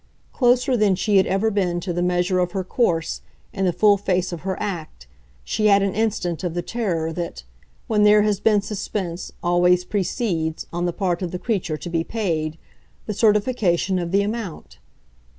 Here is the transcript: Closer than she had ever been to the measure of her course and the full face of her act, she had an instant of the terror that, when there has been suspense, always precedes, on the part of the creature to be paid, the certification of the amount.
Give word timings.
Closer 0.33 0.75
than 0.75 0.95
she 0.95 1.17
had 1.17 1.27
ever 1.27 1.51
been 1.51 1.79
to 1.81 1.93
the 1.93 2.01
measure 2.01 2.39
of 2.39 2.53
her 2.53 2.63
course 2.63 3.21
and 3.53 3.67
the 3.67 3.71
full 3.71 3.97
face 3.97 4.31
of 4.33 4.39
her 4.41 4.57
act, 4.59 5.05
she 5.43 5.67
had 5.67 5.83
an 5.83 5.93
instant 5.93 6.43
of 6.43 6.55
the 6.55 6.63
terror 6.63 7.13
that, 7.13 7.43
when 7.85 8.01
there 8.01 8.23
has 8.23 8.39
been 8.39 8.63
suspense, 8.63 9.31
always 9.43 9.85
precedes, 9.85 10.65
on 10.73 10.85
the 10.87 10.91
part 10.93 11.21
of 11.21 11.29
the 11.29 11.37
creature 11.37 11.77
to 11.77 11.87
be 11.91 12.03
paid, 12.03 12.57
the 13.05 13.13
certification 13.13 13.99
of 13.99 14.09
the 14.11 14.23
amount. 14.23 14.79